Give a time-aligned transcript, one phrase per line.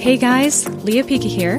[0.00, 1.58] Hey guys, Lea Pica here.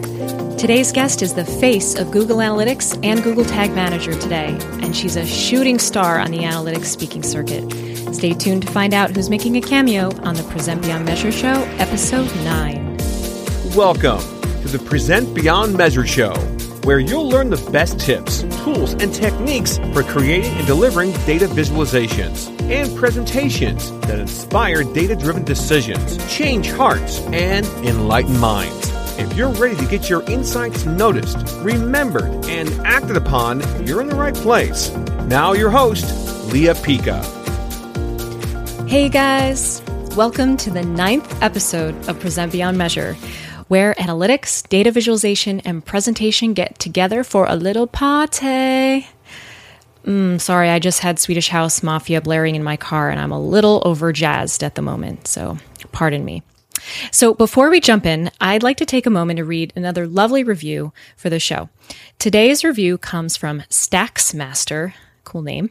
[0.57, 5.17] Today's guest is the face of Google Analytics and Google Tag Manager today, and she's
[5.17, 7.69] a shooting star on the analytics speaking circuit.
[8.15, 11.63] Stay tuned to find out who's making a cameo on the Present Beyond Measure Show,
[11.79, 12.97] Episode 9.
[13.75, 14.21] Welcome
[14.61, 16.33] to the Present Beyond Measure Show,
[16.83, 22.49] where you'll learn the best tips, tools, and techniques for creating and delivering data visualizations
[22.69, 28.89] and presentations that inspire data driven decisions, change hearts, and enlighten minds.
[29.17, 34.15] If you're ready to get your insights noticed, remembered, and acted upon, you're in the
[34.15, 34.89] right place.
[35.25, 37.21] Now, your host, Lea Pica.
[38.87, 39.83] Hey guys,
[40.15, 43.15] welcome to the ninth episode of Present Beyond Measure,
[43.69, 49.07] where analytics, data visualization, and presentation get together for a little party.
[50.05, 53.39] Mm, sorry, I just had Swedish House Mafia blaring in my car and I'm a
[53.39, 55.57] little over jazzed at the moment, so
[55.91, 56.41] pardon me.
[57.11, 60.43] So, before we jump in, I'd like to take a moment to read another lovely
[60.43, 61.69] review for the show.
[62.17, 64.93] Today's review comes from Stacksmaster,
[65.25, 65.69] cool name,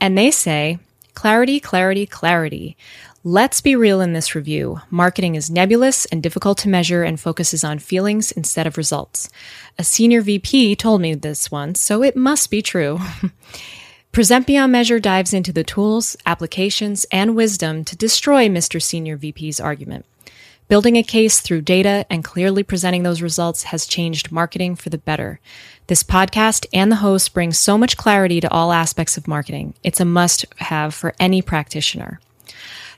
[0.00, 0.78] and they say,
[1.14, 2.76] Clarity, clarity, clarity.
[3.24, 4.80] Let's be real in this review.
[4.90, 9.30] Marketing is nebulous and difficult to measure and focuses on feelings instead of results.
[9.78, 12.98] A senior VP told me this once, so it must be true.
[14.10, 18.82] Present Beyond Measure dives into the tools, applications, and wisdom to destroy Mr.
[18.82, 20.04] Senior VP's argument.
[20.66, 24.98] Building a case through data and clearly presenting those results has changed marketing for the
[24.98, 25.38] better.
[25.86, 29.74] This podcast and the host bring so much clarity to all aspects of marketing.
[29.84, 32.18] It's a must have for any practitioner.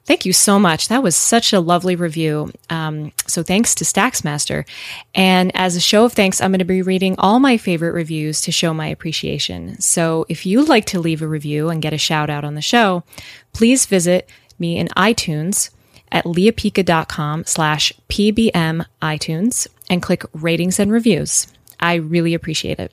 [0.06, 0.88] Thank you so much.
[0.88, 2.52] That was such a lovely review.
[2.69, 4.66] Um, so thanks to Stacksmaster.
[5.14, 8.42] And as a show of thanks, I'm going to be reading all my favorite reviews
[8.42, 9.80] to show my appreciation.
[9.80, 12.61] So if you'd like to leave a review and get a shout out on the
[12.61, 13.02] show,
[13.55, 15.70] please visit me in iTunes
[16.12, 21.48] at leapica.com slash pbm iTunes and click ratings and reviews.
[21.80, 22.92] I really appreciate it.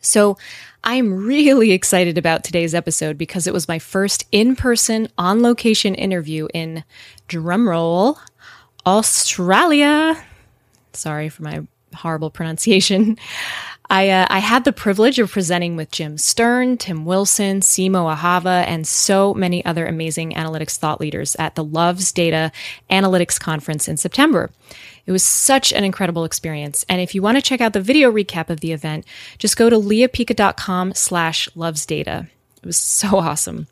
[0.00, 0.38] So
[0.84, 5.94] I'm really excited about today's episode because it was my first in person, on location
[5.94, 6.82] interview in
[7.28, 8.18] drumroll,
[8.84, 10.20] Australia.
[10.92, 11.60] Sorry for my
[11.94, 13.16] horrible pronunciation.
[13.90, 18.64] I, uh, I had the privilege of presenting with Jim Sterne, Tim Wilson, Simo Ahava,
[18.66, 22.50] and so many other amazing analytics thought leaders at the Loves Data
[22.90, 24.50] Analytics Conference in September.
[25.06, 26.84] It was such an incredible experience.
[26.88, 29.04] And if you want to check out the video recap of the event,
[29.38, 32.28] just go to leapica.com slash lovesdata.
[32.56, 33.66] It was so awesome.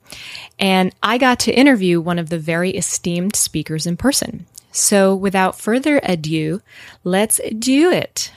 [0.58, 4.46] And I got to interview one of the very esteemed speakers in person.
[4.72, 6.62] So without further ado,
[7.04, 8.32] let's do it.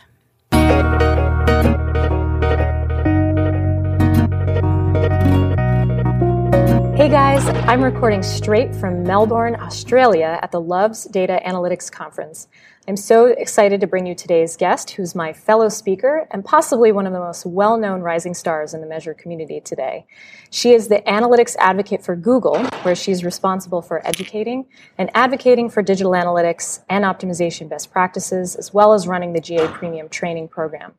[6.95, 12.47] Hey guys, I'm recording straight from Melbourne, Australia at the Loves Data Analytics Conference.
[12.85, 17.07] I'm so excited to bring you today's guest, who's my fellow speaker and possibly one
[17.07, 20.05] of the most well known rising stars in the Measure community today.
[20.49, 24.65] She is the analytics advocate for Google, where she's responsible for educating
[24.97, 29.65] and advocating for digital analytics and optimization best practices, as well as running the GA
[29.69, 30.93] Premium training program.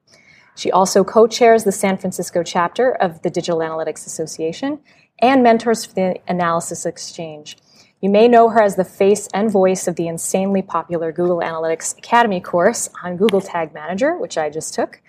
[0.57, 4.81] She also co chairs the San Francisco chapter of the Digital Analytics Association
[5.19, 7.59] and mentors for the Analysis Exchange.
[8.05, 11.97] You may know her as the face and voice of the insanely popular Google Analytics
[11.97, 15.01] Academy course on Google Tag Manager, which I just took.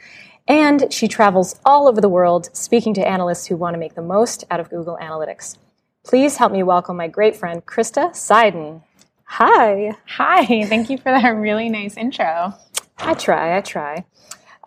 [0.48, 4.02] And she travels all over the world speaking to analysts who want to make the
[4.02, 5.58] most out of Google Analytics.
[6.06, 8.82] Please help me welcome my great friend, Krista Seiden.
[9.26, 9.98] Hi.
[10.06, 10.46] Hi.
[10.64, 12.54] Thank you for that really nice intro.
[13.00, 14.06] I try, I try.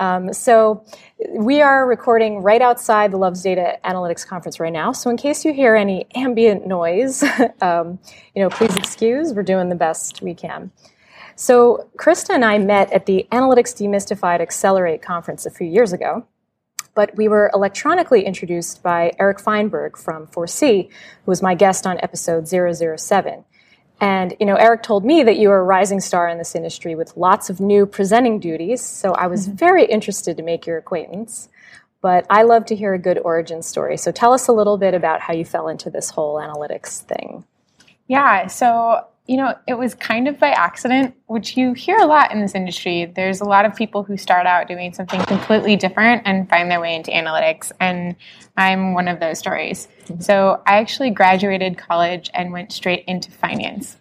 [0.00, 0.84] Um, so
[1.31, 4.92] we are recording right outside the Loves Data Analytics Conference right now.
[4.92, 7.22] So in case you hear any ambient noise,
[7.60, 7.98] um,
[8.34, 9.32] you know, please excuse.
[9.32, 10.70] We're doing the best we can.
[11.34, 16.26] So Krista and I met at the Analytics Demystified Accelerate conference a few years ago.
[16.94, 21.97] But we were electronically introduced by Eric Feinberg from ForeSee, who was my guest on
[22.03, 23.44] episode 007.
[24.00, 26.94] And, you know, Eric told me that you are a rising star in this industry
[26.94, 28.81] with lots of new presenting duties.
[28.81, 29.56] So I was mm-hmm.
[29.56, 31.49] very interested to make your acquaintance.
[32.00, 33.96] But I love to hear a good origin story.
[33.96, 37.44] So tell us a little bit about how you fell into this whole analytics thing.
[38.06, 38.46] Yeah.
[38.46, 42.40] So you know, it was kind of by accident, which you hear a lot in
[42.40, 43.04] this industry.
[43.04, 46.80] There's a lot of people who start out doing something completely different and find their
[46.80, 47.70] way into analytics.
[47.78, 48.16] And
[48.56, 49.86] I'm one of those stories.
[50.06, 50.22] Mm-hmm.
[50.22, 53.98] So I actually graduated college and went straight into finance.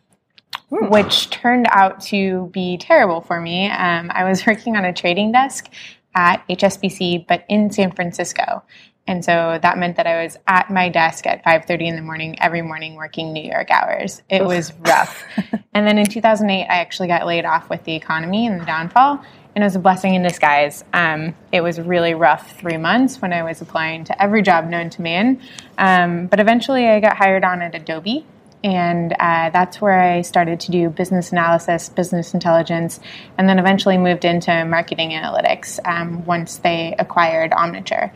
[0.69, 0.89] Hmm.
[0.89, 3.69] Which turned out to be terrible for me.
[3.69, 5.69] Um, I was working on a trading desk
[6.15, 8.63] at HSBC, but in San Francisco.
[9.07, 12.37] And so that meant that I was at my desk at 5:30 in the morning
[12.41, 14.21] every morning working New York hours.
[14.29, 15.23] It was rough.
[15.73, 19.23] and then in 2008, I actually got laid off with the economy and the downfall,
[19.55, 20.83] and it was a blessing in disguise.
[20.93, 24.89] Um, it was really rough three months when I was applying to every job known
[24.91, 25.41] to man,
[25.77, 28.25] um, but eventually I got hired on at Adobe.
[28.63, 32.99] And uh, that's where I started to do business analysis, business intelligence,
[33.37, 38.11] and then eventually moved into marketing analytics um, once they acquired Omniture.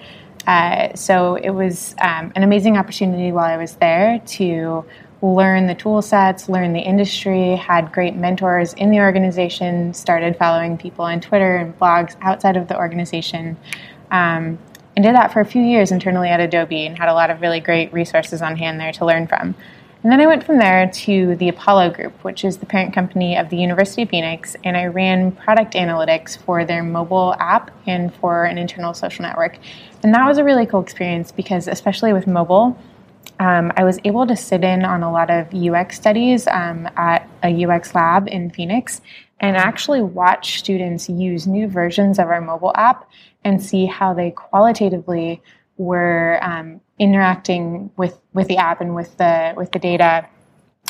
[0.47, 4.85] Uh, so it was um, an amazing opportunity while I was there to
[5.21, 10.77] learn the tool sets, learn the industry, had great mentors in the organization, started following
[10.77, 13.55] people on Twitter and blogs outside of the organization.
[14.09, 14.57] Um,
[14.95, 17.39] and did that for a few years internally at Adobe and had a lot of
[17.41, 19.55] really great resources on hand there to learn from.
[20.03, 23.37] And then I went from there to the Apollo Group, which is the parent company
[23.37, 28.11] of the University of Phoenix, and I ran product analytics for their mobile app and
[28.15, 29.59] for an internal social network.
[30.01, 32.75] And that was a really cool experience because, especially with mobile,
[33.39, 37.29] um, I was able to sit in on a lot of UX studies um, at
[37.43, 39.01] a UX lab in Phoenix
[39.39, 43.07] and actually watch students use new versions of our mobile app
[43.43, 45.41] and see how they qualitatively
[45.77, 50.27] were um, interacting with, with the app and with the with the data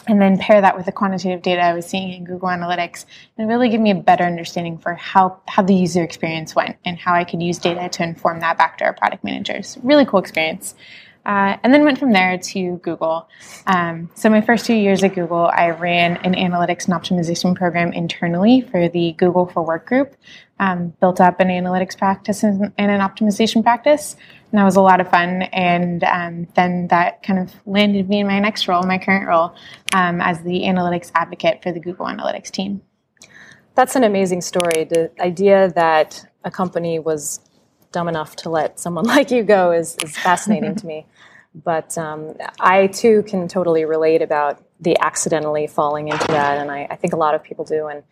[0.07, 3.05] and then pair that with the quantitative data I was seeing in Google Analytics
[3.37, 6.97] and really give me a better understanding for how, how the user experience went and
[6.97, 9.77] how I could use data to inform that back to our product managers.
[9.83, 10.75] Really cool experience.
[11.25, 13.29] Uh, and then went from there to Google.
[13.67, 17.93] Um, so my first two years at Google, I ran an analytics and optimization program
[17.93, 20.15] internally for the Google for Work group.
[20.59, 24.15] Um, built up an analytics practice and, and, an optimization practice,
[24.51, 25.43] and that was a lot of fun.
[25.53, 29.55] And um, then that kind of landed me in my next role, my current role,
[29.95, 32.81] um, as the analytics advocate for the Google Analytics team.
[33.73, 34.83] That's an amazing story.
[34.83, 37.39] The idea that a company was
[37.91, 41.05] dumb enough to let someone like you go is, is fascinating to me.
[41.53, 46.87] But um, I too can totally relate about the accidentally falling into that, and I,
[46.89, 47.87] I, think a lot of people do.
[47.87, 48.03] And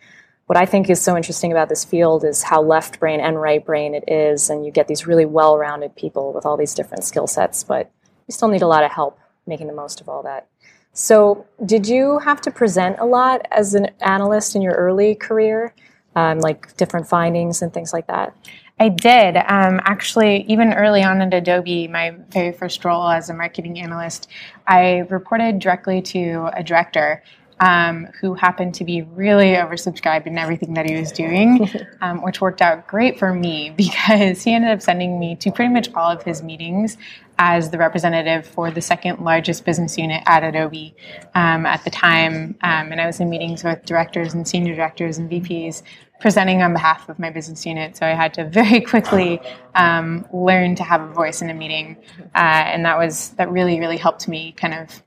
[0.46, 3.66] what I think is so interesting about this field is how left brain and right
[3.66, 7.06] brain it is, and you get these really well rounded people with all these different
[7.06, 7.90] skill sets, but
[8.28, 9.18] you still need a lot of help
[9.48, 10.48] making the most of all that.
[10.94, 15.74] So, did you have to present a lot as an analyst in your early career,
[16.16, 18.36] um, like different findings and things like that?
[18.80, 19.36] I did.
[19.36, 24.30] Um, actually, even early on at Adobe, my very first role as a marketing analyst,
[24.68, 27.22] I reported directly to a director
[27.60, 31.70] um, who happened to be really oversubscribed in everything that he was doing,
[32.02, 35.74] um, which worked out great for me because he ended up sending me to pretty
[35.74, 36.98] much all of his meetings
[37.38, 40.94] as the representative for the second largest business unit at Adobe
[41.36, 42.56] um, at the time.
[42.62, 45.84] Um, and I was in meetings with directors and senior directors and VPs
[46.20, 47.98] presenting on behalf of my business unit.
[47.98, 49.42] So I had to very quickly
[49.76, 51.98] um, learn to have a voice in a meeting.
[52.36, 55.04] Uh, and that was, that really, really helped me kind of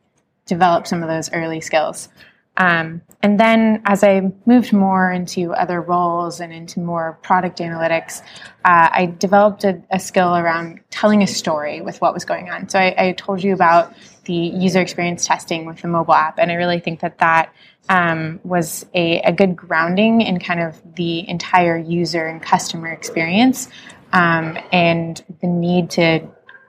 [0.46, 2.08] develop some of those early skills.
[2.56, 8.20] Um, and then as I moved more into other roles and into more product analytics,
[8.64, 12.68] uh, I developed a, a, skill around telling a story with what was going on.
[12.68, 16.50] So I, I, told you about the user experience testing with the mobile app, and
[16.50, 17.52] I really think that that
[17.88, 23.68] um, was a, a, good grounding in kind of the entire user and customer experience
[24.12, 26.20] um, and the need to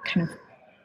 [0.05, 0.35] kind of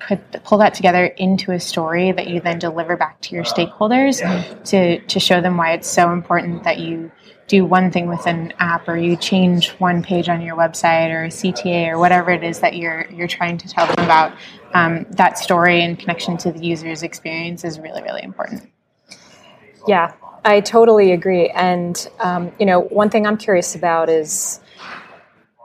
[0.06, 4.20] put pull that together into a story that you then deliver back to your stakeholders
[4.64, 7.10] to to show them why it's so important that you
[7.48, 11.24] do one thing with an app or you change one page on your website or
[11.24, 14.36] a CTA or whatever it is that you're you're trying to tell them about
[14.74, 18.70] um, that story and connection to the user's experience is really really important.
[19.86, 20.12] Yeah,
[20.44, 21.48] I totally agree.
[21.48, 24.60] And um, you know, one thing I'm curious about is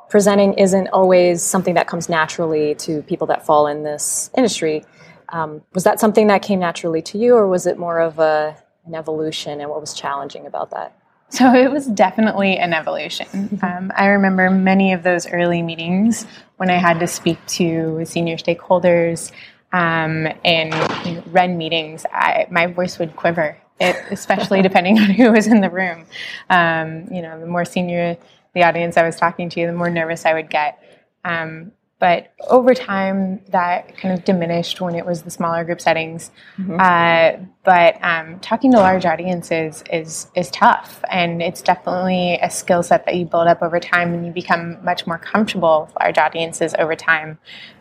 [0.09, 4.85] presenting isn't always something that comes naturally to people that fall in this industry.
[5.29, 8.55] Um, was that something that came naturally to you, or was it more of a,
[8.85, 9.59] an evolution?
[9.59, 10.95] And what was challenging about that?
[11.33, 13.25] So it was definitely an evolution.
[13.25, 13.65] Mm-hmm.
[13.65, 16.27] Um, I remember many of those early meetings
[16.57, 19.31] when I had to speak to senior stakeholders
[19.71, 20.73] um, and
[21.07, 22.05] you know, REN meetings.
[22.13, 26.05] I, my voice would quiver, it, especially depending on who was in the room.
[26.51, 28.15] Um, you know, the more senior
[28.53, 30.81] the audience I was talking to, the more nervous I would get.
[31.25, 31.71] Um,
[32.03, 36.31] but over time, that kind of diminished when it was the smaller group settings.
[36.57, 36.75] Mm-hmm.
[36.77, 42.83] Uh, but um, talking to large audiences is is tough, and it's definitely a skill
[42.83, 46.17] set that you build up over time, and you become much more comfortable with large
[46.17, 47.37] audiences over time.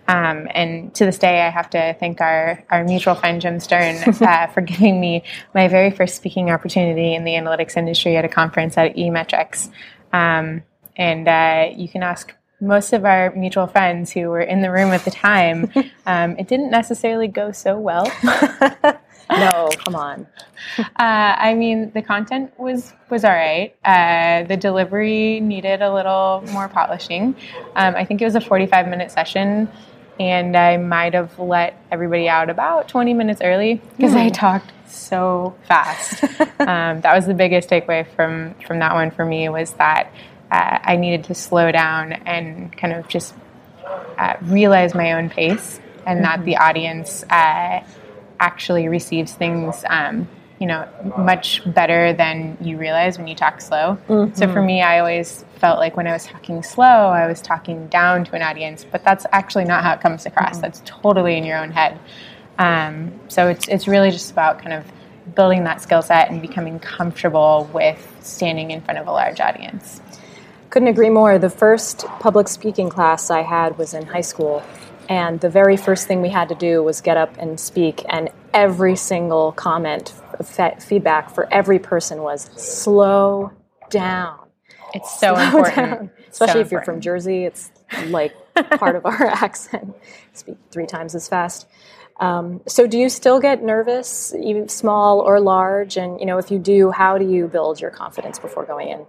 [0.07, 3.97] Um, and to this day, I have to thank our, our mutual friend Jim Sterne
[4.21, 8.29] uh, for giving me my very first speaking opportunity in the analytics industry at a
[8.29, 9.69] conference at eMetrics.
[10.13, 10.63] Um,
[10.97, 14.93] and uh, you can ask most of our mutual friends who were in the room
[14.93, 15.71] at the time,
[16.07, 18.11] um, it didn't necessarily go so well.
[19.31, 20.27] no, come on.
[20.79, 23.75] Uh, I mean, the content was was all right.
[23.85, 27.35] Uh, the delivery needed a little more polishing.
[27.75, 29.69] Um, I think it was a forty five minute session,
[30.21, 34.19] and I might have let everybody out about twenty minutes early because mm.
[34.19, 34.33] I hmm.
[34.33, 36.23] talked so fast.
[36.61, 40.13] um, that was the biggest takeaway from from that one for me was that
[40.53, 43.35] uh, I needed to slow down and kind of just
[44.19, 46.23] uh, realize my own pace and mm-hmm.
[46.25, 47.83] that the audience uh,
[48.39, 49.85] actually receives things.
[49.89, 50.29] Um,
[50.61, 50.87] you know,
[51.19, 53.99] much better than you realize when you talk slow.
[54.09, 54.37] Mm-hmm.
[54.37, 57.89] So for me, I always felt like when I was talking slow, I was talking
[57.89, 60.53] down to an audience, but that's actually not how it comes across.
[60.53, 60.61] Mm-hmm.
[60.61, 61.99] That's totally in your own head.
[62.59, 64.85] Um, so it's it's really just about kind of
[65.35, 70.01] building that skill set and becoming comfortable with standing in front of a large audience.
[70.73, 71.39] Couldn't agree more.
[71.39, 74.63] The first public speaking class I had was in high school,
[75.07, 78.31] and the very first thing we had to do was get up and speak, and
[78.55, 80.15] every single comment,
[80.81, 83.53] feedback for every person was slow
[83.91, 84.49] down.
[84.95, 85.77] It's so slow important.
[85.77, 86.11] Down.
[86.31, 87.71] Especially so if you're from Jersey, it's
[88.07, 88.35] like
[88.79, 89.95] part of our accent.
[90.33, 91.67] Speak three times as fast.
[92.19, 95.99] Um, so, do you still get nervous, even small or large?
[95.99, 99.05] And you know, if you do, how do you build your confidence before going in?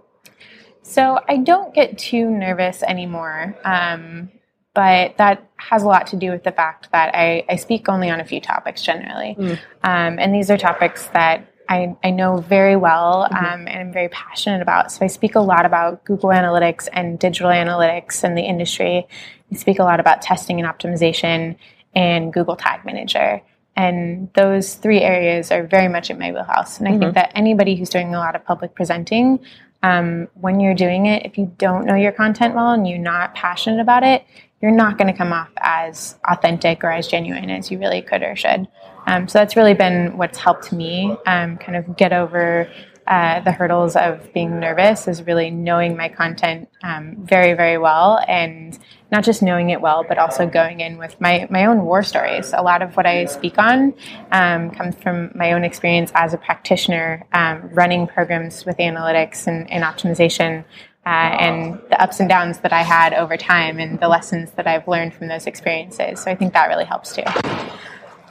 [0.84, 3.56] So I don't get too nervous anymore.
[3.64, 4.30] Um,
[4.74, 8.10] but that has a lot to do with the fact that I, I speak only
[8.10, 9.36] on a few topics generally.
[9.38, 9.52] Mm.
[9.82, 13.44] Um, and these are topics that I, I know very well mm-hmm.
[13.44, 14.92] um, and I'm very passionate about.
[14.92, 19.06] So I speak a lot about Google Analytics and digital analytics and the industry.
[19.50, 21.56] I speak a lot about testing and optimization
[21.94, 23.40] and Google Tag Manager.
[23.76, 26.78] And those three areas are very much in my wheelhouse.
[26.78, 27.00] And I mm-hmm.
[27.00, 29.40] think that anybody who's doing a lot of public presenting
[29.84, 33.34] um, when you're doing it, if you don't know your content well and you're not
[33.34, 34.24] passionate about it,
[34.62, 38.22] you're not going to come off as authentic or as genuine as you really could
[38.22, 38.66] or should.
[39.06, 42.66] Um, so that's really been what's helped me um, kind of get over
[43.06, 48.18] uh, the hurdles of being nervous is really knowing my content um, very, very well
[48.26, 48.78] and
[49.12, 52.52] not just knowing it well, but also going in with my, my own war stories.
[52.52, 53.94] A lot of what I speak on
[54.32, 59.70] um, comes from my own experience as a practitioner um, running programs with analytics and,
[59.70, 60.64] and optimization.
[61.06, 64.66] Uh, and the ups and downs that I had over time, and the lessons that
[64.66, 66.22] I've learned from those experiences.
[66.22, 67.24] So I think that really helps too.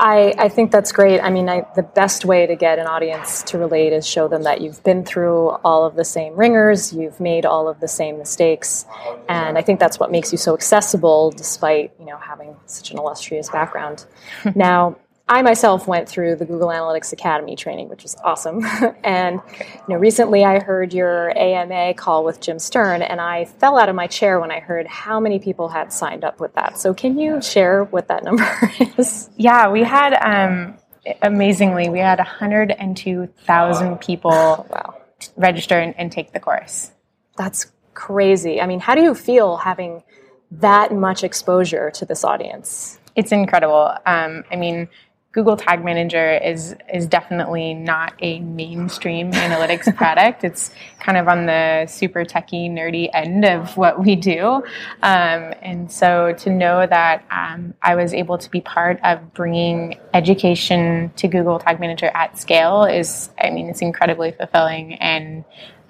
[0.03, 1.21] I, I think that's great.
[1.21, 4.43] I mean, I, the best way to get an audience to relate is show them
[4.43, 8.17] that you've been through all of the same ringers, you've made all of the same
[8.17, 8.85] mistakes,
[9.29, 12.97] and I think that's what makes you so accessible, despite you know having such an
[12.97, 14.05] illustrious background.
[14.55, 14.97] now,
[15.33, 18.63] I myself went through the Google Analytics Academy training, which was awesome.
[19.03, 23.79] and you know, recently I heard your AMA call with Jim Sterne, and I fell
[23.79, 26.77] out of my chair when I heard how many people had signed up with that.
[26.77, 28.47] So, can you share what that number
[28.99, 29.31] is?
[29.35, 30.77] Yeah, we had um,
[31.23, 34.97] amazingly, we had 102,000 people wow.
[35.35, 36.91] register and, and take the course.
[37.37, 38.61] That's crazy.
[38.61, 40.03] I mean, how do you feel having
[40.51, 42.99] that much exposure to this audience?
[43.15, 43.95] It's incredible.
[44.05, 44.89] Um, I mean,
[45.33, 50.43] Google Tag Manager is is definitely not a mainstream analytics product.
[50.43, 54.63] It's kind of on the super techy, nerdy end of what we do.
[55.01, 59.99] Um, and so to know that um, I was able to be part of bringing
[60.13, 65.43] education to Google Tag Manager at scale is, I mean, it's incredibly fulfilling and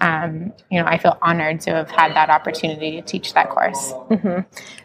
[0.03, 3.93] um, you know, I feel honored to have had that opportunity to teach that course.
[4.09, 4.41] Mm-hmm.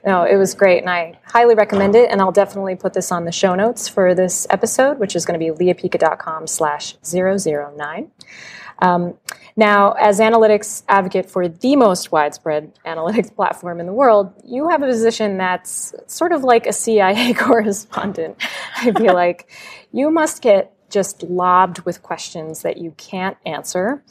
[0.09, 2.09] No, it was great, and I highly recommend it.
[2.09, 5.39] And I'll definitely put this on the show notes for this episode, which is going
[5.39, 8.13] to be leapica.com slash 009.
[8.79, 9.15] Um,
[9.57, 14.85] now, as analytics advocate for the most widespread analytics platform in the world, you have
[14.85, 18.37] a position that's sort of like a CIA correspondent.
[18.77, 19.51] I feel like
[19.91, 24.05] you must get just lobbed with questions that you can't answer.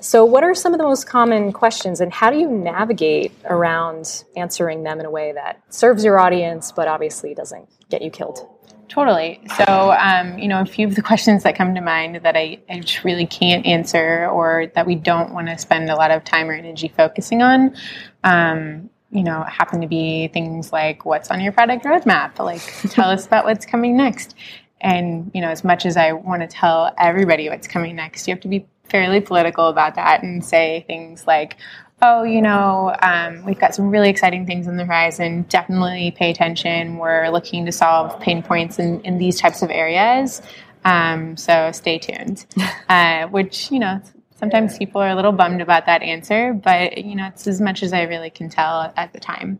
[0.00, 4.24] So, what are some of the most common questions, and how do you navigate around
[4.36, 8.48] answering them in a way that serves your audience, but obviously doesn't get you killed?
[8.88, 9.40] Totally.
[9.56, 12.58] So, um, you know, a few of the questions that come to mind that I,
[12.70, 16.24] I just really can't answer or that we don't want to spend a lot of
[16.24, 17.76] time or energy focusing on,
[18.24, 22.38] um, you know, happen to be things like what's on your product roadmap?
[22.38, 24.34] Like, tell us about what's coming next.
[24.80, 28.34] And, you know, as much as I want to tell everybody what's coming next, you
[28.34, 31.56] have to be fairly political about that and say things like,
[32.00, 35.42] oh, you know, um, we've got some really exciting things on the horizon.
[35.48, 36.96] Definitely pay attention.
[36.98, 40.40] We're looking to solve pain points in, in these types of areas.
[40.84, 42.46] Um, so stay tuned.
[42.88, 44.00] Uh, which, you know,
[44.36, 47.82] sometimes people are a little bummed about that answer, but you know, it's as much
[47.82, 49.58] as I really can tell at the time.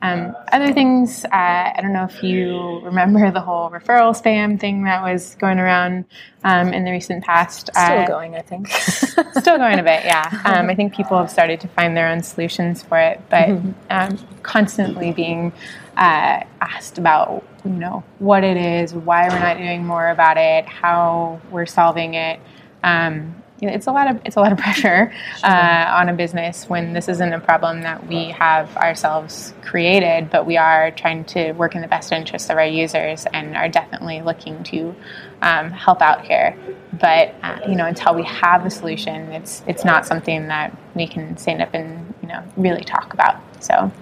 [0.00, 4.84] Um, other things, uh, I don't know if you remember the whole referral spam thing
[4.84, 6.04] that was going around
[6.44, 7.70] um, in the recent past.
[7.74, 8.68] Still uh, going, I think.
[8.68, 10.42] still going a bit, yeah.
[10.48, 13.72] Um, I think people have started to find their own solutions for it, but mm-hmm.
[13.90, 15.52] Um, constantly being
[15.96, 20.64] uh, asked about, you know, what it is, why we're not doing more about it,
[20.66, 22.40] how we're solving it.
[22.84, 25.12] Um, it's a lot of it's a lot of pressure
[25.42, 30.46] uh, on a business when this isn't a problem that we have ourselves created, but
[30.46, 34.22] we are trying to work in the best interest of our users and are definitely
[34.22, 34.94] looking to
[35.42, 36.56] um, help out here.
[36.92, 41.06] But uh, you know, until we have a solution, it's it's not something that we
[41.06, 43.36] can stand up and you know really talk about.
[43.62, 43.92] So.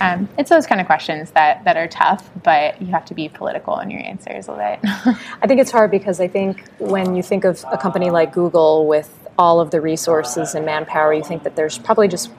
[0.00, 3.28] Um, it's those kind of questions that, that are tough, but you have to be
[3.28, 4.80] political in your answers a bit.
[5.42, 8.86] I think it's hard because I think when you think of a company like Google
[8.86, 12.30] with all of the resources and manpower, you think that there's probably just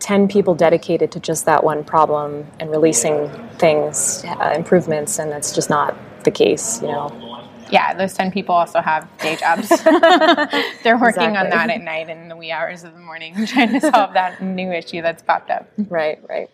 [0.00, 5.52] 10 people dedicated to just that one problem and releasing things, uh, improvements, and that's
[5.52, 7.25] just not the case, you know
[7.70, 9.68] yeah, those 10 people also have day jobs.
[10.82, 11.26] They're working exactly.
[11.36, 14.42] on that at night in the wee hours of the morning, trying to solve that
[14.42, 15.68] new issue that's popped up.
[15.76, 16.50] Right, right.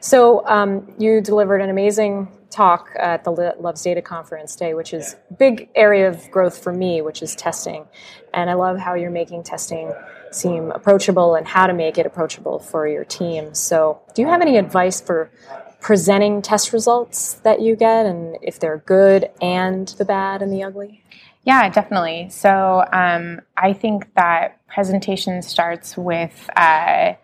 [0.00, 5.16] So um, you delivered an amazing talk at the Loves Data Conference Day, which is
[5.30, 7.86] a big area of growth for me, which is testing.
[8.32, 9.92] And I love how you're making testing
[10.30, 13.54] seem approachable and how to make it approachable for your team.
[13.54, 15.30] So, do you have any advice for
[15.80, 20.62] presenting test results that you get and if they're good and the bad and the
[20.62, 21.02] ugly?
[21.44, 22.28] Yeah, definitely.
[22.30, 27.14] So um, I think that presentation starts with uh,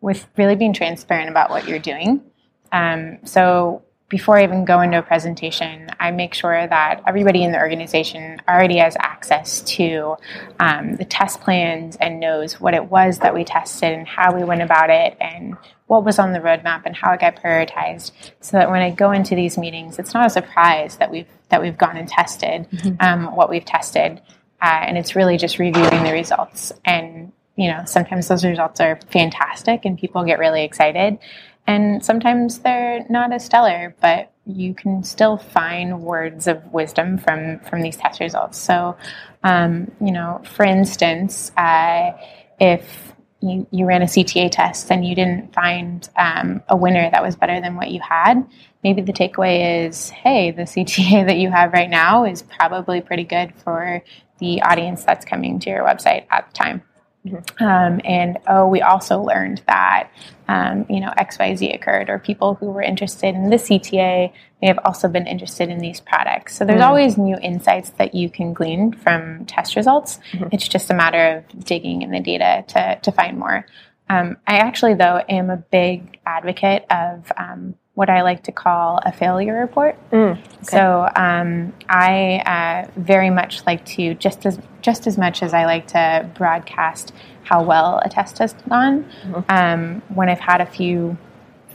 [0.00, 2.22] with really being transparent about what you're doing.
[2.72, 7.52] Um, so before I even go into a presentation, I make sure that everybody in
[7.52, 10.16] the organization already has access to
[10.60, 14.44] um, the test plans and knows what it was that we tested and how we
[14.44, 15.56] went about it and
[15.86, 19.12] what was on the roadmap and how it got prioritized, so that when I go
[19.12, 22.96] into these meetings, it's not a surprise that we've that we've gone and tested mm-hmm.
[23.00, 24.20] um, what we've tested,
[24.62, 26.72] uh, and it's really just reviewing the results.
[26.84, 31.18] And you know, sometimes those results are fantastic and people get really excited
[31.66, 37.60] and sometimes they're not as stellar, but you can still find words of wisdom from
[37.60, 38.58] from these test results.
[38.58, 38.96] So,
[39.42, 42.12] um, you know, for instance, uh,
[42.60, 47.22] if you, you ran a CTA test and you didn't find um, a winner that
[47.22, 48.46] was better than what you had,
[48.82, 53.24] maybe the takeaway is, hey, the CTA that you have right now is probably pretty
[53.24, 54.02] good for
[54.38, 56.82] the audience that's coming to your website at the time.
[57.26, 57.64] Mm-hmm.
[57.64, 60.10] Um, and oh, we also learned that
[60.46, 64.32] um, you know X Y Z occurred, or people who were interested in the CTA
[64.60, 66.56] may have also been interested in these products.
[66.56, 66.88] So there's mm-hmm.
[66.88, 70.18] always new insights that you can glean from test results.
[70.32, 70.48] Mm-hmm.
[70.52, 73.66] It's just a matter of digging in the data to to find more.
[74.10, 79.00] Um, I actually, though, am a big advocate of um, what I like to call
[79.04, 79.96] a failure report.
[80.10, 80.42] Mm, okay.
[80.62, 85.64] So um, I uh, very much like to just as just as much as I
[85.64, 87.12] like to broadcast
[87.44, 89.04] how well a test has gone.
[89.04, 89.40] Mm-hmm.
[89.48, 91.16] Um, when I've had a few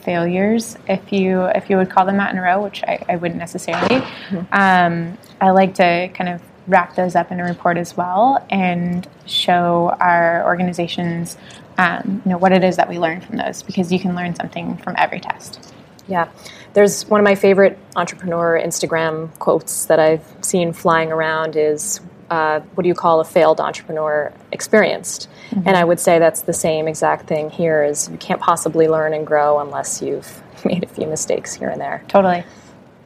[0.02, 3.16] failures, if you if you would call them that in a row, which I, I
[3.16, 4.54] wouldn't necessarily, mm-hmm.
[4.54, 9.08] um, I like to kind of wrap those up in a report as well and
[9.26, 11.36] show our organizations
[11.80, 14.36] um, you know what it is that we learned from those because you can learn
[14.36, 15.74] something from every test.
[16.10, 16.30] Yeah.
[16.74, 22.60] There's one of my favorite entrepreneur Instagram quotes that I've seen flying around is uh,
[22.74, 25.30] what do you call a failed entrepreneur experienced?
[25.52, 25.68] Mm-hmm.
[25.68, 29.14] And I would say that's the same exact thing here is you can't possibly learn
[29.14, 32.04] and grow unless you've made a few mistakes here and there.
[32.08, 32.44] Totally.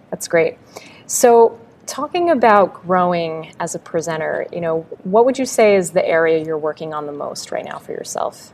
[0.10, 0.58] That's great.
[1.06, 6.06] So talking about growing as a presenter, you know, what would you say is the
[6.06, 8.54] area you're working on the most right now for yourself?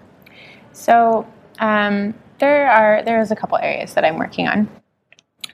[0.72, 1.28] So
[1.60, 4.70] um, there are there is a couple areas that I'm working on.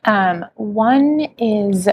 [0.05, 1.87] Um, one is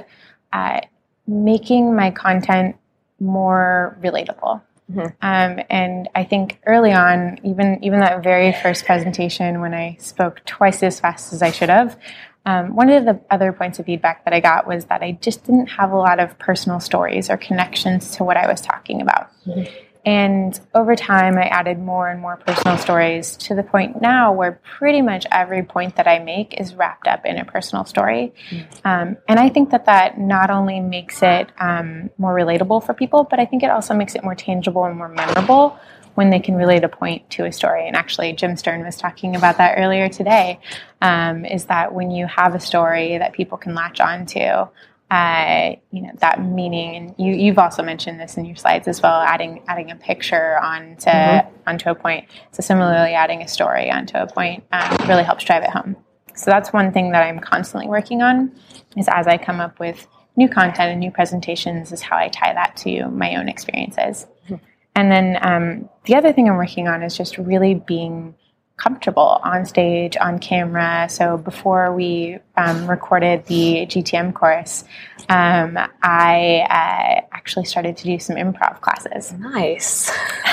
[0.52, 0.80] uh,
[1.26, 2.76] making my content
[3.20, 4.62] more relatable.
[4.90, 5.06] Mm-hmm.
[5.22, 10.44] Um, and I think early on, even even that very first presentation when I spoke
[10.44, 11.98] twice as fast as I should have,
[12.44, 15.44] um, one of the other points of feedback that I got was that I just
[15.44, 19.30] didn't have a lot of personal stories or connections to what I was talking about.
[19.46, 19.72] Mm-hmm.
[20.04, 24.60] And over time, I added more and more personal stories to the point now where
[24.78, 28.34] pretty much every point that I make is wrapped up in a personal story.
[28.50, 28.66] Mm.
[28.84, 33.24] Um, and I think that that not only makes it um, more relatable for people,
[33.24, 35.78] but I think it also makes it more tangible and more memorable
[36.14, 37.86] when they can relate a point to a story.
[37.86, 40.60] And actually, Jim Sterne was talking about that earlier today.
[41.00, 44.68] Um, is that when you have a story that people can latch on to,
[45.12, 49.02] uh, you know that meaning and you, you've also mentioned this in your slides as
[49.02, 51.68] well adding adding a picture onto mm-hmm.
[51.68, 55.62] onto a point so similarly adding a story onto a point um, really helps drive
[55.62, 55.94] it home
[56.34, 58.50] so that's one thing that i'm constantly working on
[58.96, 62.54] is as i come up with new content and new presentations is how i tie
[62.54, 64.54] that to my own experiences mm-hmm.
[64.96, 68.34] and then um, the other thing i'm working on is just really being
[68.82, 71.06] comfortable on stage, on camera.
[71.08, 74.84] So before we um, recorded the GTM course,
[75.28, 79.32] um, I uh, actually started to do some improv classes.
[79.34, 80.10] Nice.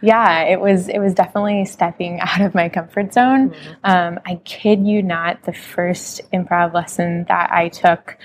[0.00, 3.50] yeah, it was it was definitely stepping out of my comfort zone.
[3.50, 3.72] Mm-hmm.
[3.84, 8.16] Um, I kid you not, the first improv lesson that I took.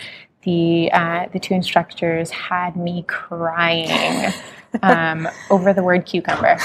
[0.44, 4.32] The, uh, the two instructors had me crying
[4.82, 6.58] um, over the word cucumber.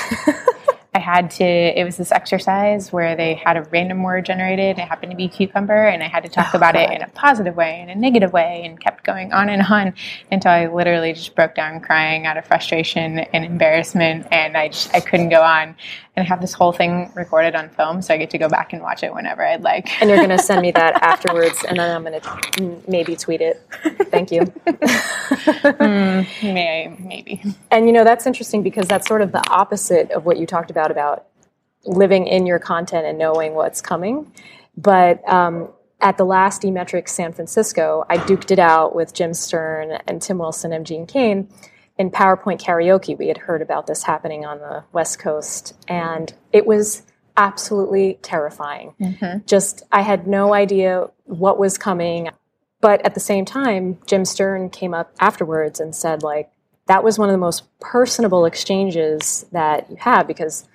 [1.02, 4.78] Had to, it was this exercise where they had a random word generated.
[4.78, 6.84] It happened to be cucumber, and I had to talk oh, about God.
[6.84, 9.94] it in a positive way, in a negative way, and kept going on and on
[10.30, 14.94] until I literally just broke down crying out of frustration and embarrassment, and I just,
[14.94, 15.74] I couldn't go on
[16.14, 18.74] and I have this whole thing recorded on film, so I get to go back
[18.74, 20.00] and watch it whenever I'd like.
[20.00, 23.40] And you're going to send me that afterwards, and then I'm going to maybe tweet
[23.40, 23.62] it.
[24.10, 24.40] Thank you.
[24.66, 27.42] mm, may, maybe.
[27.70, 30.70] And you know that's interesting because that's sort of the opposite of what you talked
[30.70, 31.28] about about
[31.86, 34.30] living in your content and knowing what's coming.
[34.76, 35.70] But um,
[36.02, 40.38] at the last eMetrics San Francisco, I duked it out with Jim Sterne and Tim
[40.38, 41.48] Wilson and Gene Kane
[41.98, 46.66] in PowerPoint karaoke, we had heard about this happening on the West Coast, and it
[46.66, 47.02] was
[47.36, 48.94] absolutely terrifying.
[49.00, 49.46] Mm-hmm.
[49.46, 52.28] Just, I had no idea what was coming.
[52.80, 56.50] But at the same time, Jim Sterne came up afterwards and said, like,
[56.86, 60.68] that was one of the most personable exchanges that you have because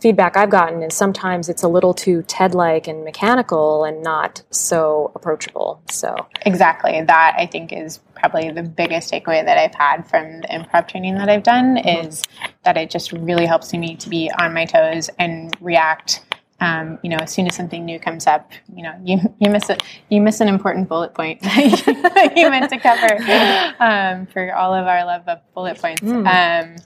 [0.00, 4.42] feedback I've gotten is sometimes it's a little too TED like and mechanical and not
[4.50, 5.80] so approachable.
[5.90, 10.48] So exactly that I think is probably the biggest takeaway that I've had from the
[10.48, 12.06] improv training that I've done mm-hmm.
[12.06, 12.24] is
[12.64, 16.24] that it just really helps me to be on my toes and react.
[16.60, 19.68] Um, you know, as soon as something new comes up, you know, you you miss
[19.68, 24.72] it, you miss an important bullet point that you meant to cover um, for all
[24.72, 26.00] of our love of bullet points.
[26.02, 26.26] Mm.
[26.26, 26.76] Um,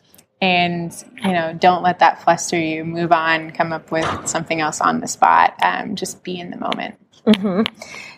[0.40, 2.84] and you know don't let that fluster you.
[2.84, 5.54] Move on come up with something else on the spot.
[5.62, 6.96] Um, just be in the moment.
[7.26, 7.62] Mm-hmm.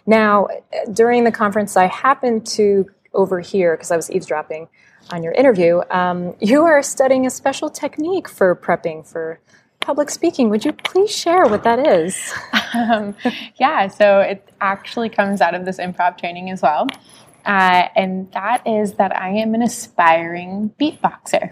[0.06, 0.46] now
[0.92, 4.68] during the conference i happened to overhear because i was eavesdropping
[5.10, 9.40] on your interview um, you are studying a special technique for prepping for
[9.80, 10.50] public speaking.
[10.50, 12.32] Would you please share what that is?
[12.72, 13.16] Um,
[13.58, 16.86] yeah so it actually comes out of this improv training as well.
[17.44, 21.50] Uh, and that is that i am an aspiring beatboxer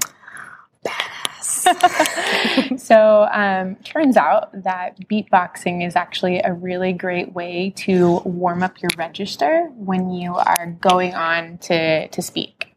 [0.89, 2.79] Badass.
[2.81, 8.81] so, um, turns out that beatboxing is actually a really great way to warm up
[8.81, 12.75] your register when you are going on to, to speak.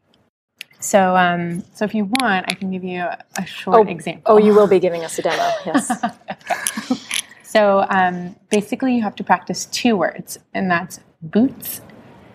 [0.80, 4.34] So, um, so if you want, I can give you a, short oh, example.
[4.34, 5.92] Oh, you will be giving us a demo, yes.
[6.04, 7.00] okay.
[7.44, 11.82] So, um, basically, you have to practice two words, and that's boots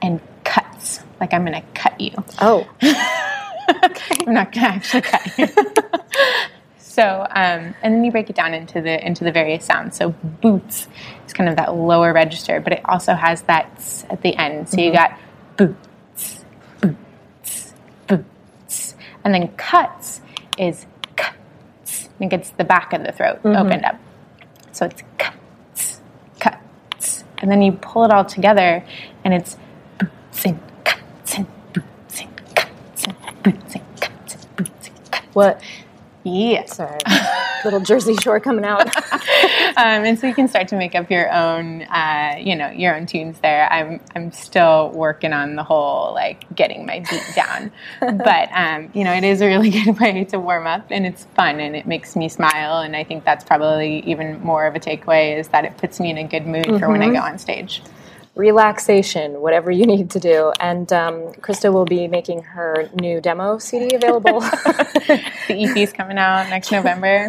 [0.03, 1.01] and cuts.
[1.21, 2.13] Like I'm going to cut you.
[2.41, 2.69] Oh.
[3.69, 5.49] I'm not going to actually cut you.
[6.79, 9.97] so, um, and then you break it down into the into the various sounds.
[9.97, 10.89] So, boots
[11.27, 14.69] is kind of that lower register, but it also has that at the end.
[14.69, 14.87] So mm-hmm.
[14.87, 15.19] you got
[15.57, 16.45] boots,
[16.81, 17.75] boots,
[18.07, 20.21] boots, and then cuts
[20.59, 22.09] is cuts.
[22.15, 23.57] I think it's the back of the throat mm-hmm.
[23.57, 24.01] opened up.
[24.73, 26.01] So it's cuts,
[26.41, 28.85] cuts, and then you pull it all together,
[29.25, 29.57] and it's
[29.99, 30.61] boots and
[35.33, 35.61] What?
[36.25, 36.65] Yeah.
[36.65, 36.99] Sorry.
[37.65, 38.87] Little Jersey Shore coming out.
[39.13, 42.97] um, and so you can start to make up your own, uh, you know, your
[42.97, 43.71] own tunes there.
[43.71, 47.71] I'm, I'm still working on the whole, like, getting my beat down.
[48.01, 51.25] but, um, you know, it is a really good way to warm up and it's
[51.37, 52.81] fun and it makes me smile.
[52.81, 56.11] And I think that's probably even more of a takeaway is that it puts me
[56.11, 56.79] in a good mood mm-hmm.
[56.79, 57.15] for when I mm-hmm.
[57.15, 57.83] go on stage
[58.37, 60.53] relaxation, whatever you need to do.
[60.61, 64.41] And um, Krista will be making her new demo CD available.
[64.41, 67.29] the EP is coming out next November.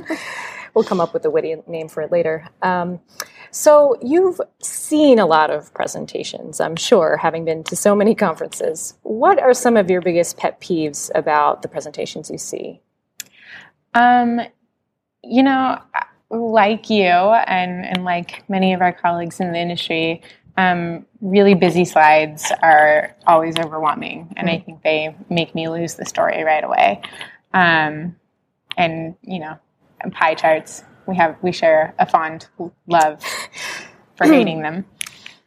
[0.74, 2.46] we'll come up with a witty name for it later.
[2.62, 3.00] Um,
[3.50, 8.94] so you've seen a lot of presentations, I'm sure, having been to so many conferences.
[9.02, 12.82] What are some of your biggest pet peeves about the presentations you see?
[13.94, 14.42] Um,
[15.24, 15.80] you know,
[16.30, 20.22] like you and, and like many of our colleagues in the industry,
[20.56, 24.64] um, really busy slides are always overwhelming, and I mm-hmm.
[24.64, 27.00] think they make me lose the story right away.
[27.54, 28.16] Um,
[28.76, 29.58] and you know,
[30.12, 32.48] pie charts we have we share a fond
[32.86, 33.22] love
[34.16, 34.84] for hating them.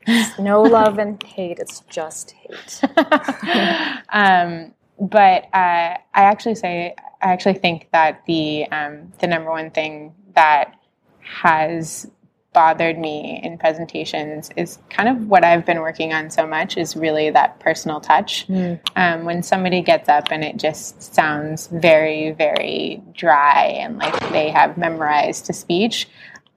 [0.08, 1.60] It's no love and hate.
[1.60, 2.82] It's just hate.
[4.10, 9.72] um, but uh, I actually say I actually think that the um, the number one
[9.72, 10.76] thing that
[11.20, 12.10] has
[12.54, 16.98] bothered me in presentations is kind of what I've been working on so much is
[16.98, 18.46] really that personal touch.
[18.48, 18.80] Mm.
[18.96, 24.50] Um, when somebody gets up and it just sounds very, very dry and like they
[24.50, 26.10] have memorized a speech,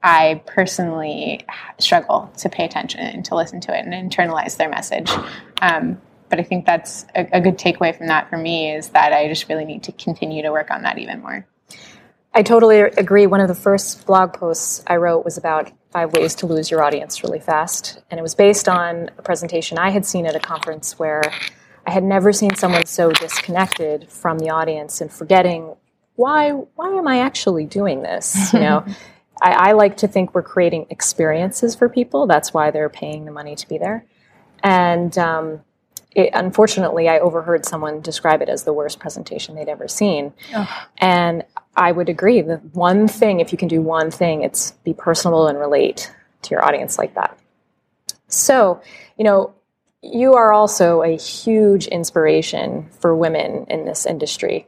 [0.03, 1.45] I personally
[1.79, 5.09] struggle to pay attention and to listen to it and internalize their message.
[5.61, 9.13] Um, but I think that's a, a good takeaway from that for me is that
[9.13, 11.47] I just really need to continue to work on that even more.
[12.35, 13.27] I totally agree.
[13.27, 16.83] One of the first blog posts I wrote was about five ways to lose your
[16.83, 18.01] audience really fast.
[18.11, 21.23] And it was based on a presentation I had seen at a conference where
[21.87, 25.75] I had never seen someone so disconnected from the audience and forgetting
[26.15, 28.35] why why am I actually doing this?
[28.53, 28.85] You know,
[29.41, 32.25] I, I, like to think we're creating experiences for people.
[32.27, 34.05] That's why they're paying the money to be there.
[34.63, 35.61] And um,
[36.11, 40.33] it, unfortunately, I overheard someone describe it as the worst presentation they'd ever seen.
[40.53, 40.87] Oh.
[40.97, 41.43] And
[41.75, 42.41] I would agree.
[42.41, 46.11] The one thing, if you can do one thing, it's be personable and relate
[46.43, 47.37] to your audience like that.
[48.27, 48.81] So,
[49.17, 49.53] you know,
[50.01, 54.67] you are also a huge inspiration for women in this industry.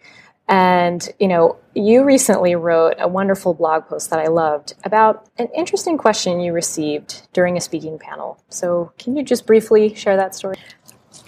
[0.49, 5.49] And, you know, you recently wrote a wonderful blog post that I loved about an
[5.53, 8.41] interesting question you received during a speaking panel.
[8.49, 10.55] So, can you just briefly share that story?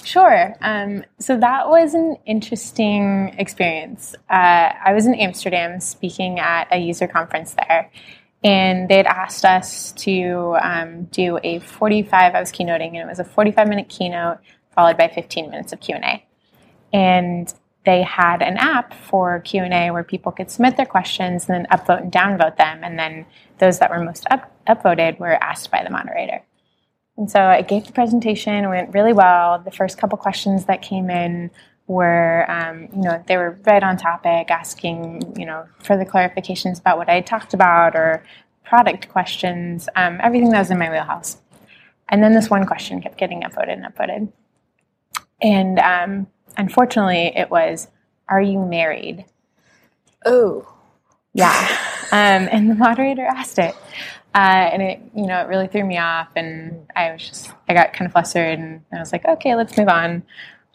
[0.03, 0.55] Sure.
[0.62, 4.15] Um, so that was an interesting experience.
[4.29, 7.91] Uh, I was in Amsterdam speaking at a user conference there,
[8.43, 12.33] and they'd asked us to um, do a 45.
[12.33, 14.39] I was keynoting, and it was a 45 minute keynote
[14.75, 16.25] followed by 15 minutes of Q and A.
[16.93, 17.53] And
[17.85, 21.65] they had an app for Q and A where people could submit their questions and
[21.65, 23.25] then upvote and downvote them, and then
[23.59, 26.41] those that were most up- upvoted were asked by the moderator.
[27.19, 29.60] And so I gave the presentation, it went really well.
[29.60, 31.51] The first couple questions that came in
[31.86, 36.97] were, um, you know, they were right on topic, asking, you know, further clarifications about
[36.97, 38.23] what I talked about or
[38.63, 41.39] product questions, um, everything that was in my wheelhouse.
[42.08, 44.32] And then this one question kept getting upvoted and upvoted.
[45.41, 47.89] And um, unfortunately, it was,
[48.29, 49.25] Are you married?
[50.25, 50.73] Oh.
[51.34, 51.51] Yeah.
[52.13, 53.75] Um, and the moderator asked it.
[54.36, 57.74] Uh, and it, you know, it really threw me off, and I was just, I
[57.74, 60.24] got kind of flustered, and I was like, okay, let's move on.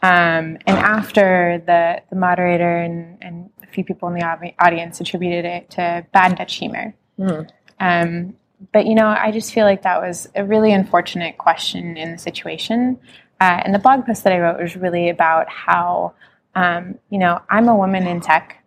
[0.03, 5.45] Um, and after the the moderator and, and a few people in the audience attributed
[5.45, 6.93] it to bad Dutch humor.
[7.17, 7.49] Mm.
[7.79, 8.35] Um,
[8.73, 12.17] but you know, I just feel like that was a really unfortunate question in the
[12.17, 12.99] situation.
[13.39, 16.13] Uh, and the blog post that I wrote was really about how,
[16.55, 18.63] um, you know, I'm a woman in tech,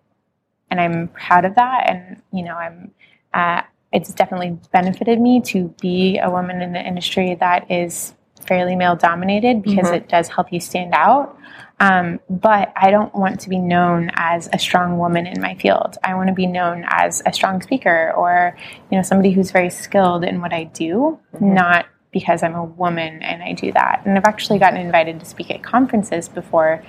[0.70, 2.92] and I'm proud of that, and you know, I'm.
[3.34, 8.14] Uh, it's definitely benefited me to be a woman in the industry that is
[8.46, 9.96] fairly male dominated because mm-hmm.
[9.96, 11.36] it does help you stand out.
[11.80, 15.96] Um, but I don't want to be known as a strong woman in my field.
[16.02, 18.56] I want to be known as a strong speaker or,
[18.90, 21.54] you know, somebody who's very skilled in what I do, mm-hmm.
[21.54, 24.02] not because I'm a woman and I do that.
[24.04, 26.82] And I've actually gotten invited to speak at conferences before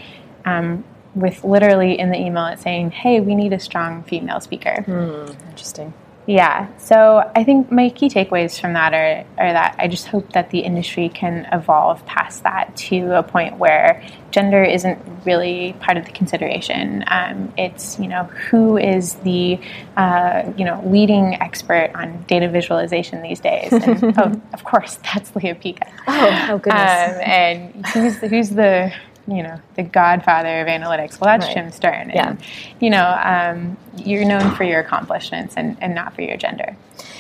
[0.46, 0.84] um,
[1.14, 4.84] with literally in the email it saying, hey, we need a strong female speaker.
[4.88, 5.94] Mm, interesting.
[6.30, 6.68] Yeah.
[6.78, 10.52] So I think my key takeaways from that are, are that I just hope that
[10.52, 16.06] the industry can evolve past that to a point where gender isn't really part of
[16.06, 17.04] the consideration.
[17.08, 19.60] Um, it's, you know, who is the,
[19.98, 23.74] uh, you know, leading expert on data visualization these days?
[23.74, 25.92] And, oh, of course, that's Lea Pica.
[26.08, 27.12] Oh, oh goodness.
[27.12, 28.94] Um, and who's, who's the
[29.30, 31.20] you know the godfather of analytics.
[31.20, 31.56] Well that's right.
[31.56, 32.12] jim sterne.
[32.12, 32.46] And, yeah.
[32.80, 36.76] you know um, you're known for your accomplishments and, and not for your gender.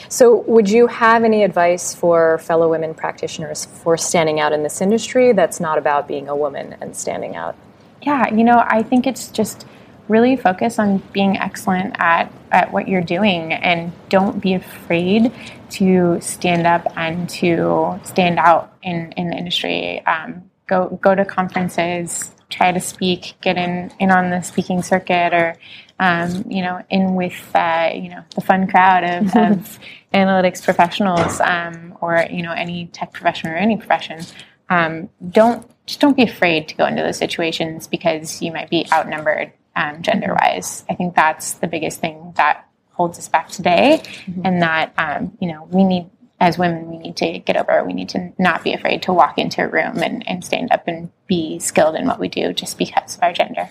[0.09, 4.81] So would you have any advice for fellow women practitioners for standing out in this
[4.81, 7.55] industry that's not about being a woman and standing out?
[8.01, 9.65] Yeah you know i think it's just
[10.09, 15.31] really focus on being excellent at, at what you're doing and don't be afraid
[15.69, 20.03] to stand up and to stand out in, in the industry.
[20.05, 25.33] Um, go go to conferences, try to speak, get in in on the speaking circuit,
[25.33, 25.55] or
[25.99, 29.79] um, you know, in with uh, you know the fun crowd of, of
[30.13, 34.21] analytics professionals, um, or you know any tech profession or any profession.
[34.69, 38.87] Um, don't just don't be afraid to go into those situations because you might be
[38.93, 40.85] outnumbered um, gender wise.
[40.89, 44.41] I think that's the biggest thing that holds us back today, mm-hmm.
[44.45, 47.83] and that um, you know we need as women, we need to get over.
[47.83, 50.87] We need to not be afraid to walk into a room and, and stand up
[50.87, 53.69] and be skilled in what we do just because of our gender.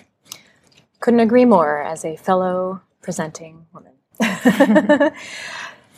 [0.99, 3.93] Couldn't agree more as a fellow presenting woman.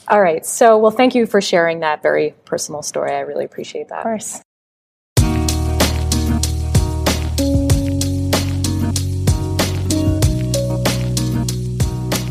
[0.08, 0.46] All right.
[0.46, 3.14] So, well, thank you for sharing that very personal story.
[3.14, 4.00] I really appreciate that.
[4.00, 4.42] Of course.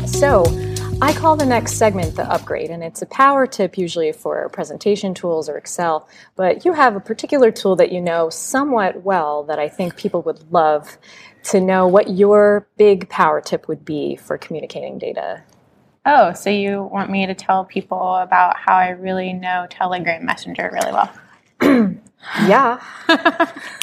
[0.05, 0.43] So,
[1.03, 5.15] I call the next segment the upgrade, and it's a power tip usually for presentation
[5.15, 6.07] tools or Excel.
[6.35, 10.21] But you have a particular tool that you know somewhat well that I think people
[10.21, 10.99] would love
[11.45, 15.41] to know what your big power tip would be for communicating data.
[16.05, 20.69] Oh, so you want me to tell people about how I really know Telegram Messenger
[20.71, 21.11] really well?
[22.47, 22.79] yeah.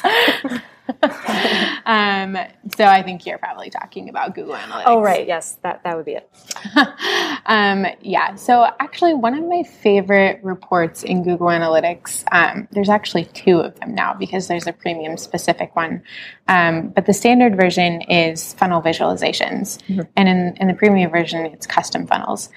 [1.89, 2.37] um,
[2.77, 4.83] so I think you're probably talking about Google Analytics.
[4.85, 5.25] Oh, right.
[5.25, 6.29] Yes, that, that would be it.
[7.47, 8.35] um, yeah.
[8.35, 13.79] So actually, one of my favorite reports in Google Analytics, um, there's actually two of
[13.79, 16.03] them now because there's a premium specific one.
[16.47, 19.81] Um, but the standard version is funnel visualizations.
[19.87, 20.01] Mm-hmm.
[20.15, 22.49] And in, in the premium version, it's custom funnels.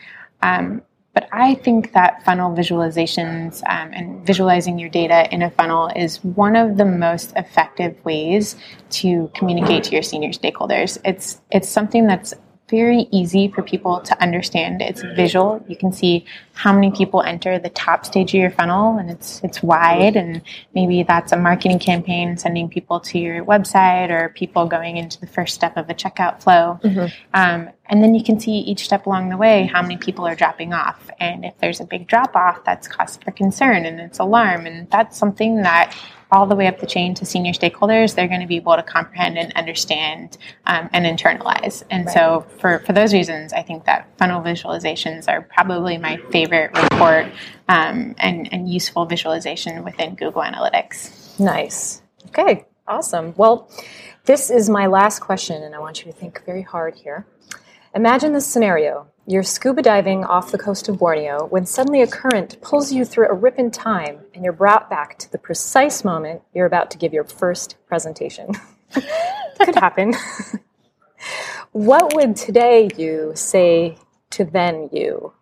[0.43, 0.83] Um,
[1.15, 6.25] but I think that funnel visualizations um, and visualizing your data in a funnel is
[6.25, 8.57] one of the most effective ways
[8.91, 10.99] to communicate to your senior stakeholders.
[11.05, 12.33] It's it's something that's
[12.73, 14.81] very easy for people to understand.
[14.81, 15.63] It's visual.
[15.69, 19.41] You can see how many people enter the top stage of your funnel, and it's
[19.45, 20.17] it's wide.
[20.17, 20.41] And
[20.75, 25.27] maybe that's a marketing campaign sending people to your website, or people going into the
[25.27, 26.81] first step of a checkout flow.
[26.83, 27.07] Mm-hmm.
[27.35, 30.35] Um, and then you can see each step along the way how many people are
[30.35, 34.19] dropping off, and if there's a big drop off, that's cause for concern and it's
[34.19, 35.95] alarm, and that's something that
[36.33, 38.83] all the way up the chain to senior stakeholders, they're going to be able to
[38.83, 41.85] comprehend and understand um, and internalize.
[41.91, 42.15] And right.
[42.15, 47.27] so, for, for those reasons, I think that funnel visualizations are probably my favorite report
[47.69, 51.39] um, and, and useful visualization within Google Analytics.
[51.39, 52.03] Nice.
[52.29, 53.35] Okay, awesome.
[53.37, 53.71] Well,
[54.25, 57.27] this is my last question, and I want you to think very hard here.
[57.95, 59.07] Imagine this scenario.
[59.27, 63.29] You're scuba diving off the coast of Borneo when suddenly a current pulls you through
[63.29, 66.99] a rip in time and you're brought back to the precise moment you're about to
[66.99, 68.53] give your first presentation.
[69.61, 70.15] Could happen.
[71.73, 73.99] what would today you say
[74.31, 75.35] to then you?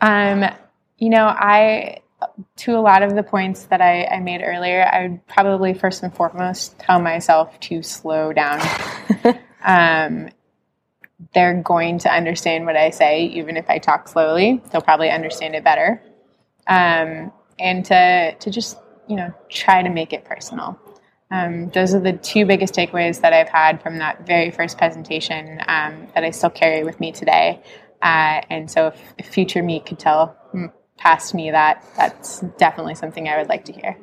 [0.00, 0.44] Um,
[0.98, 2.02] you know, I
[2.58, 6.02] to a lot of the points that I, I, made earlier, I would probably first
[6.02, 8.60] and foremost tell myself to slow down.
[9.64, 10.30] um,
[11.34, 14.62] they're going to understand what I say, even if I talk slowly.
[14.70, 16.02] They'll probably understand it better.
[16.66, 20.78] Um, and to to just you know try to make it personal.
[21.30, 25.60] Um, those are the two biggest takeaways that I've had from that very first presentation
[25.68, 27.62] um, that I still carry with me today.
[28.02, 30.36] Uh, and so, if, if future me could tell
[30.96, 33.96] past me that, that's definitely something I would like to hear.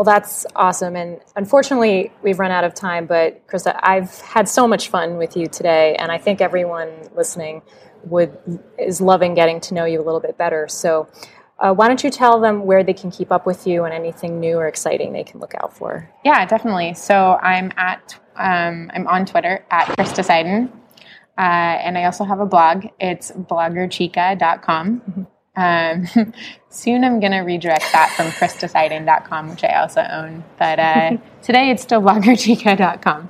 [0.00, 0.96] Well, that's awesome.
[0.96, 3.04] And unfortunately, we've run out of time.
[3.04, 7.60] But Krista, I've had so much fun with you today, and I think everyone listening
[8.04, 8.34] would
[8.78, 10.68] is loving getting to know you a little bit better.
[10.68, 11.06] So,
[11.58, 14.40] uh, why don't you tell them where they can keep up with you and anything
[14.40, 16.10] new or exciting they can look out for?
[16.24, 16.94] Yeah, definitely.
[16.94, 20.72] So I'm at um, I'm on Twitter at Krista Seiden,
[21.36, 22.86] uh, and I also have a blog.
[23.00, 25.00] It's bloggerchica.com.
[25.00, 25.22] Mm-hmm.
[25.56, 26.06] Um,
[26.70, 30.44] soon I'm going to redirect that from kristaseiden.com, which I also own.
[30.58, 33.28] But uh, today it's still bloggerchica.com.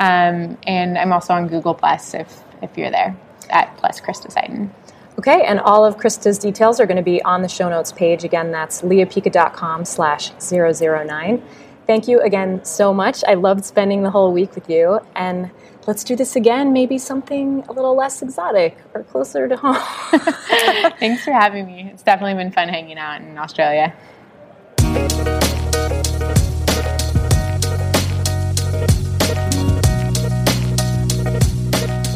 [0.00, 3.16] Um, and I'm also on Google Plus if, if you're there
[3.50, 4.70] at plus Krista Seiden.
[5.18, 8.24] Okay, and all of Krista's details are going to be on the show notes page.
[8.24, 11.42] Again, that's leapica.com slash 009.
[11.86, 13.22] Thank you again so much.
[13.28, 15.00] I loved spending the whole week with you.
[15.14, 15.50] And
[15.86, 19.74] let's do this again, maybe something a little less exotic or closer to home.
[20.98, 21.90] Thanks for having me.
[21.92, 23.94] It's definitely been fun hanging out in Australia.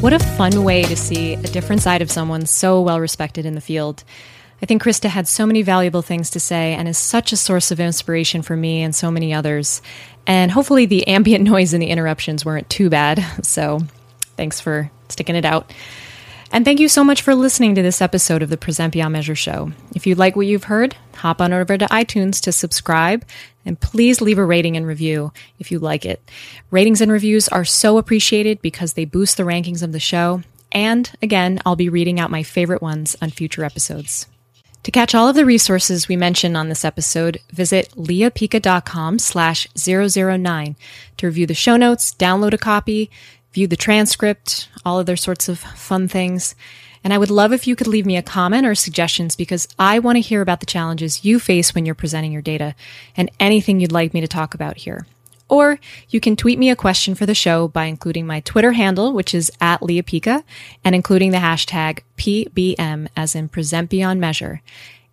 [0.01, 3.55] What a fun way to see a different side of someone so well respected in
[3.57, 4.05] the field.
[4.62, 7.71] I think Krista had so many valuable things to say and is such a source
[7.71, 9.83] of inspiration for me and so many others.
[10.27, 13.25] And hopefully, the ambient noise and the interruptions weren't too bad.
[13.45, 13.81] So,
[14.37, 15.73] thanks for sticking it out.
[16.53, 19.35] And thank you so much for listening to this episode of the Present Beyond Measure
[19.35, 19.73] show.
[19.95, 23.25] If you like what you've heard, hop on over to iTunes to subscribe
[23.64, 26.23] and please leave a rating and review if you like it.
[26.71, 30.42] Ratings and reviews are so appreciated because they boost the rankings of the show.
[30.71, 34.27] And again, I'll be reading out my favorite ones on future episodes.
[34.87, 40.76] To catch all of the resources we mentioned on this episode, visit leapica.com slash 009
[41.16, 43.11] to review the show notes, download a copy,
[43.53, 46.55] view the transcript, all other sorts of fun things.
[47.03, 49.99] And I would love if you could leave me a comment or suggestions because I
[49.99, 52.76] want to hear about the challenges you face when you're presenting your data
[53.16, 55.05] and anything you'd like me to talk about here.
[55.49, 55.78] Or
[56.09, 59.34] you can tweet me a question for the show by including my Twitter handle, which
[59.34, 60.44] is at Lea Pica,
[60.84, 64.62] and including the hashtag PBM as in present beyond measure.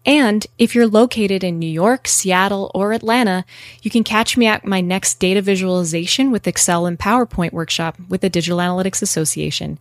[0.06, 3.46] And if you're located in New York, Seattle, or Atlanta,
[3.82, 8.22] you can catch me at my next data visualization with Excel and PowerPoint workshop with
[8.22, 9.80] the Digital Analytics Association.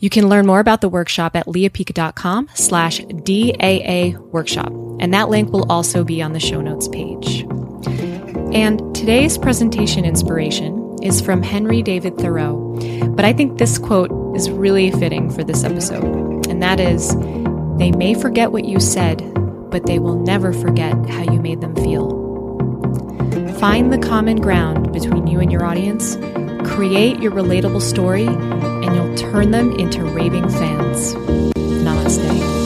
[0.00, 4.72] You can learn more about the workshop at leapica.com slash DAA workshop.
[4.98, 7.44] And that link will also be on the show notes page.
[8.52, 12.76] And today's presentation inspiration is from Henry David Thoreau.
[13.10, 16.48] But I think this quote is really fitting for this episode.
[16.48, 17.14] And that is,
[17.78, 19.22] they may forget what you said,
[19.70, 22.10] but they will never forget how you made them feel.
[23.60, 26.16] Find the common ground between you and your audience,
[26.68, 31.14] create your relatable story, and you'll turn them into raving fans.
[31.14, 32.58] Namaste.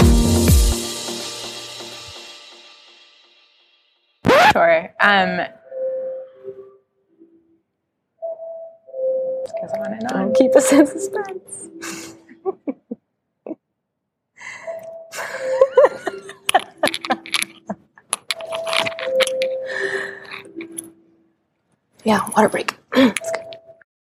[4.53, 4.95] Sure.
[5.01, 5.47] Um,
[9.67, 10.35] goes on and on.
[10.35, 11.69] Keep us in suspense.
[22.05, 22.75] yeah, water break.